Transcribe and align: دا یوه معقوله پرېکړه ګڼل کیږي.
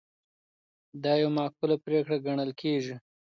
دا 1.03 1.13
یوه 1.21 1.31
معقوله 1.37 1.75
پرېکړه 1.85 2.17
ګڼل 2.25 2.51
کیږي. 2.61 2.95